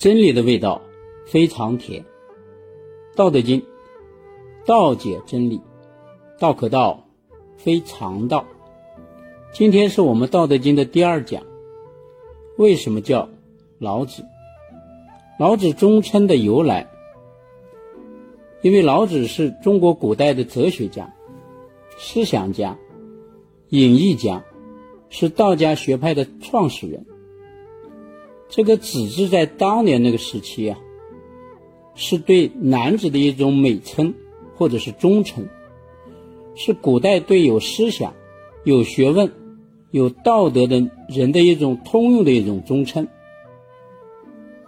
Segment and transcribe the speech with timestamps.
[0.00, 0.80] 真理的味道
[1.26, 2.06] 非常甜。
[3.14, 3.62] 道德经，
[4.64, 5.60] 道解真理，
[6.38, 7.06] 道可道，
[7.58, 8.46] 非常道。
[9.52, 11.42] 今天是我们道德经的第二讲。
[12.56, 13.28] 为什么叫
[13.78, 14.24] 老子？
[15.38, 16.88] 老子中称的由来，
[18.62, 21.14] 因为老子是中国古代的哲学家、
[21.98, 22.78] 思想家、
[23.68, 24.46] 演绎家，
[25.10, 27.04] 是道家学派的创始人。
[28.50, 30.78] 这个“子”字在当年那个时期啊，
[31.94, 34.12] 是对男子的一种美称，
[34.56, 35.48] 或者是忠诚，
[36.56, 38.12] 是古代对有思想、
[38.64, 39.32] 有学问、
[39.92, 43.06] 有道德的人的一种通用的一种忠称。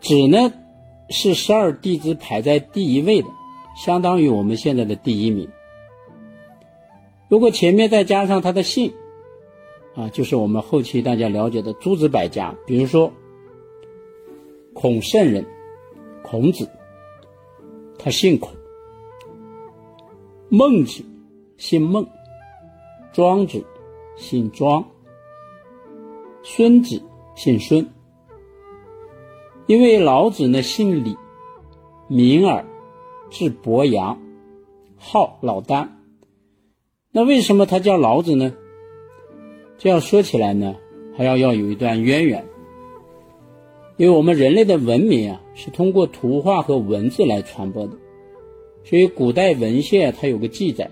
[0.00, 0.52] 子呢，
[1.10, 3.28] 是十二弟子排在第一位的，
[3.84, 5.48] 相当于我们现在的第一名。
[7.28, 8.92] 如果前面再加上他的姓，
[9.96, 13.12] 啊，就是我们后期大家了解的诸子百家，比如说。
[14.84, 15.42] 孔圣人，
[16.22, 16.68] 孔子，
[17.98, 18.52] 他姓孔；
[20.50, 21.02] 孟子
[21.56, 22.04] 姓孟；
[23.10, 23.64] 庄子
[24.14, 24.84] 姓庄；
[26.42, 27.02] 孙子
[27.34, 27.88] 姓孙。
[29.66, 31.16] 因为老子呢姓李，
[32.06, 32.62] 名耳，
[33.30, 34.20] 字伯阳，
[34.98, 35.88] 号老聃。
[37.10, 38.54] 那为什么他叫老子呢？
[39.78, 40.76] 这样说起来呢，
[41.16, 42.46] 还要要有一段渊源。
[43.96, 47.92] 因为我们人类的文明啊，是通过图画和文字来传播的，
[48.82, 50.90] 所以古代文献它有个记载，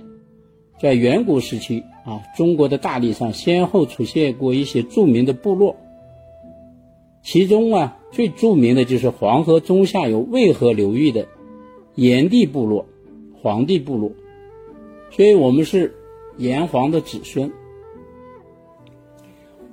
[0.81, 5.75] 在远古时期啊，中国的大地上先后出现过一些著名的部落，
[7.23, 11.27] 其中啊最著名的就是黄河中下游渭河流域的
[11.97, 12.87] 炎帝部落、
[13.35, 14.13] 黄帝部落，
[15.11, 15.95] 所以我们是
[16.39, 17.53] 炎黄的子孙。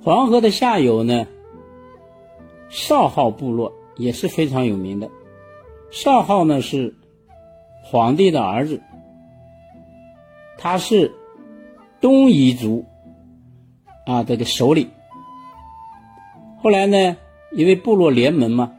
[0.02, 1.28] 黄河的下游呢？
[2.70, 5.10] 少昊部落也是非常有名的。
[5.90, 6.94] 少昊呢是
[7.82, 8.80] 皇帝的儿子，
[10.56, 11.12] 他是
[12.00, 12.84] 东夷族
[14.06, 14.88] 啊这个首领。
[16.62, 17.16] 后来呢，
[17.52, 18.72] 因为部落联盟嘛，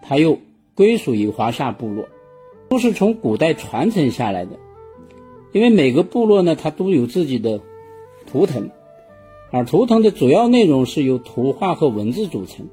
[0.00, 0.38] 他又
[0.74, 2.08] 归属于华夏部落，
[2.70, 4.58] 都是从古代传承下来的。
[5.52, 7.60] 因为每个部落呢，它都有自己的
[8.26, 8.70] 图腾，
[9.50, 12.66] 而图腾的主要内容是由图画和文字组成。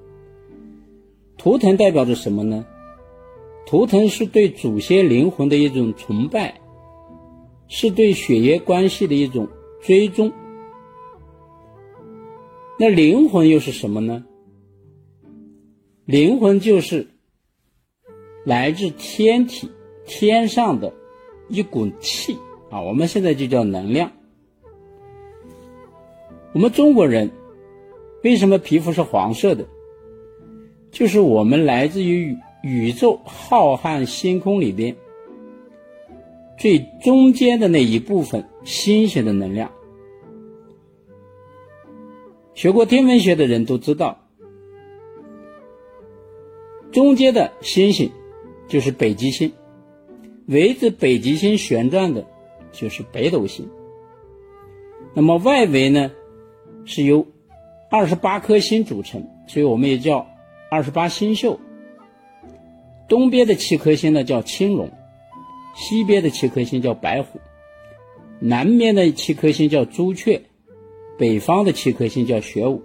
[1.40, 2.64] 图腾代表着什么呢？
[3.66, 6.60] 图腾是对祖先灵魂的一种崇拜，
[7.70, 9.48] 是对血缘关系的一种
[9.82, 10.32] 追踪。
[12.78, 14.26] 那灵魂又是什么呢？
[16.06, 17.08] 灵魂就是
[18.44, 19.72] 来自天体
[20.06, 20.94] 天上的
[21.48, 22.38] 一股气
[22.70, 24.12] 啊，我们现在就叫能量。
[26.52, 27.32] 我们中国人
[28.24, 29.66] 为什么皮肤是黄色的？
[30.92, 34.96] 就是我们来自于宇宙浩瀚星空里边
[36.58, 39.72] 最中间的那一部分星星的能量。
[42.54, 44.28] 学过天文学的人都知道，
[46.92, 48.12] 中间的星星
[48.68, 49.54] 就是北极星，
[50.48, 52.26] 围着北极星旋转的
[52.74, 53.70] 就是北斗星。
[55.14, 56.12] 那么外围呢，
[56.84, 57.26] 是由
[57.90, 60.28] 二十八颗星组成，所以我们也叫。
[60.70, 61.60] 二十八星宿，
[63.08, 64.92] 东边的七颗星呢叫青龙，
[65.76, 67.40] 西边的七颗星叫白虎，
[68.40, 70.44] 南边的七颗星叫朱雀，
[71.18, 72.84] 北方的七颗星叫玄武，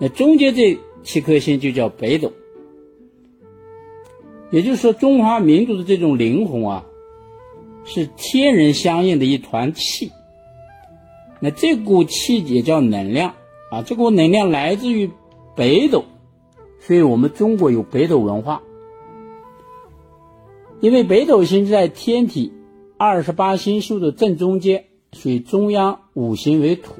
[0.00, 2.32] 那中间这七颗星就叫北斗。
[4.50, 6.86] 也就是说，中华民族的这种灵魂啊，
[7.84, 10.10] 是天人相应的一团气。
[11.38, 13.34] 那这股气也叫能量
[13.70, 15.10] 啊，这股能量来自于
[15.54, 16.06] 北斗。
[16.80, 18.62] 所以我们中国有北斗文化，
[20.80, 22.52] 因为北斗星在天体
[22.96, 26.94] 二十八星宿的正中间，所以中央五行为土，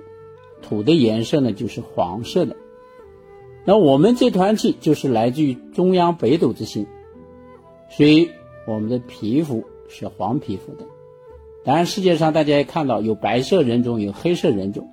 [0.62, 2.56] 土的颜色呢就是黄色的。
[3.64, 6.86] 那我们这团气就是来自于中央北斗之星，
[7.90, 8.30] 所以
[8.66, 10.86] 我们的皮肤是黄皮肤的。
[11.64, 14.88] 当然，世界上大家也看到有白色人种，有黑色人种。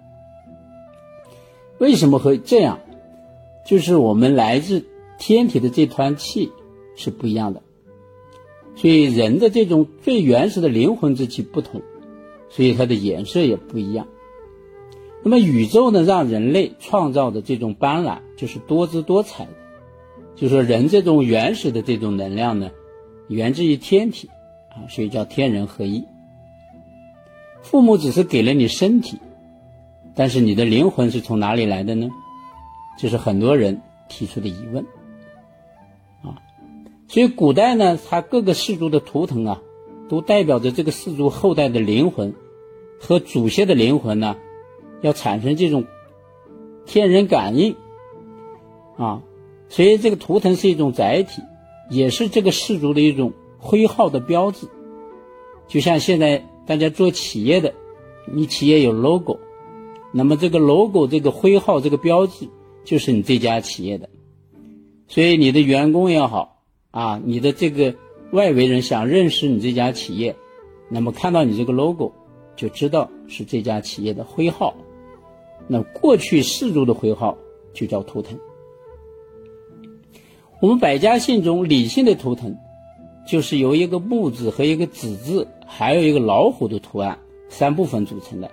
[1.78, 2.80] 为什么会这样？
[3.66, 4.86] 就是我们来自
[5.18, 6.52] 天体的这团气
[6.96, 7.64] 是不一样的，
[8.76, 11.82] 所以人的这种最原始的灵魂之气不同，
[12.50, 14.08] 所以它的颜色也不一样。
[15.24, 19.52] 那么宇宙呢，让人类创造的这种斑斓就是多姿多彩的，
[20.36, 22.70] 就说人这种原始的这种能量呢，
[23.28, 24.30] 源自于天体
[24.70, 26.04] 啊，所以叫天人合一。
[27.64, 29.18] 父母只是给了你身体，
[30.14, 32.10] 但是你的灵魂是从哪里来的呢？
[32.98, 34.86] 这是很多人提出的疑问，
[36.24, 36.40] 啊，
[37.08, 39.62] 所以古代呢，它各个氏族的图腾啊，
[40.08, 42.34] 都代表着这个氏族后代的灵魂
[43.00, 44.38] 和祖先的灵魂呢，
[45.02, 45.86] 要产生这种
[46.86, 47.76] 天人感应
[48.98, 49.22] 啊。
[49.68, 51.42] 所以这个图腾是一种载体，
[51.90, 54.68] 也是这个氏族的一种徽号的标志。
[55.68, 57.74] 就像现在大家做企业的，
[58.32, 59.40] 你企业有 logo，
[60.14, 62.48] 那么这个 logo 这个徽号这个标志
[62.86, 64.10] 就是你这家企业的。
[65.08, 67.96] 所以你的员工也好啊，你的这个
[68.32, 70.36] 外围人想认识你这家企业，
[70.90, 72.14] 那么看到你这个 logo
[72.56, 74.74] 就知道是这家企业的徽号。
[75.68, 77.38] 那过去氏族的徽号
[77.74, 78.40] 就叫图腾。
[80.62, 82.56] 我们百家姓中李姓的图腾，
[83.28, 88.50] 就是由一个木字和一个子字，还有一个老虎的图案三部分组成的。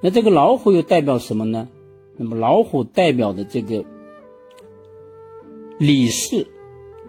[0.00, 1.68] 那这个老虎又代表什么呢？
[2.16, 3.84] 那么老虎代表的这个
[5.78, 6.46] 李氏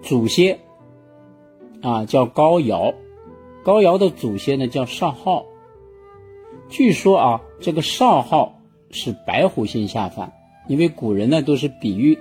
[0.03, 0.59] 祖先
[1.81, 2.93] 啊，叫高尧。
[3.63, 5.45] 高尧的祖先呢叫少昊。
[6.69, 8.61] 据说啊，这个少昊
[8.91, 10.33] 是白虎星下凡，
[10.67, 12.19] 因为古人呢都是比喻。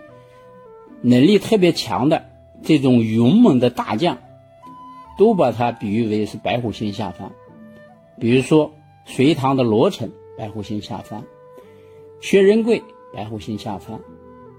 [1.02, 2.24] 能力特别强的
[2.62, 4.18] 这种勇猛的大将，
[5.18, 7.32] 都把它比喻为是白虎星下凡。
[8.18, 8.72] 比如说
[9.04, 11.22] 隋唐的罗成，白虎星下凡；
[12.20, 12.82] 薛仁贵，
[13.12, 13.98] 白虎星下凡；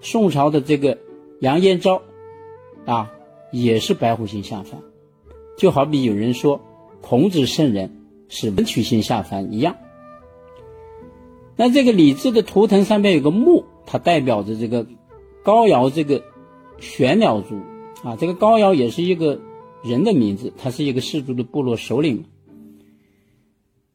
[0.01, 0.98] 宋朝的这个
[1.39, 2.01] 杨延昭，
[2.86, 3.12] 啊，
[3.51, 4.81] 也是白虎星下凡。
[5.57, 6.62] 就好比有人说
[7.01, 9.75] 孔子圣人是文曲星下凡一样。
[11.56, 14.86] 那这个李治的图腾上面有个木，它代表着这个。
[15.44, 16.24] 高尧这个
[16.77, 17.62] 玄鸟族
[18.04, 19.39] 啊，这个高尧也是一个
[19.81, 22.25] 人的名字，他是一个氏族的部落首领。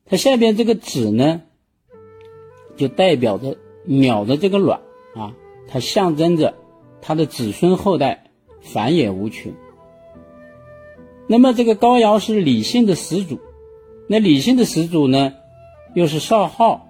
[0.07, 1.43] 他下边这个子呢，
[2.77, 4.81] 就代表着鸟的这个卵
[5.15, 5.35] 啊，
[5.69, 6.55] 它象征着
[7.01, 8.25] 它的子孙后代
[8.61, 9.53] 繁衍无穷。
[11.27, 13.39] 那么这个高尧是李姓的始祖，
[14.09, 15.35] 那李姓的始祖呢，
[15.95, 16.87] 又是少昊，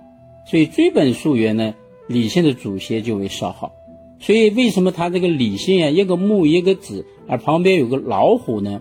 [0.47, 1.75] 所以追本溯源呢，
[2.07, 3.73] 李姓的祖先就为少昊。
[4.21, 8.81] 所以，为什么他这个李姓啊，一个木一个子，而旁边有个老虎呢？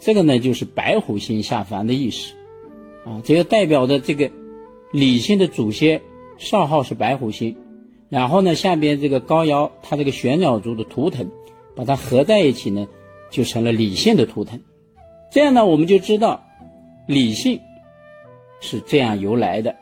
[0.00, 2.34] 这个呢，就是白虎星下凡的意思，
[3.04, 4.28] 啊，这个代表着这个
[4.90, 6.02] 李姓的祖先
[6.38, 7.56] 少昊是白虎星，
[8.08, 11.30] 然后呢，下边这个高尧他这个玄鸟族的图腾，
[11.74, 12.86] 把它合在一起呢，
[13.30, 14.60] 就成了李姓的图腾。
[15.30, 16.44] 这样呢，我们就知道
[17.06, 17.60] 李姓
[18.60, 19.74] 是这样由来的。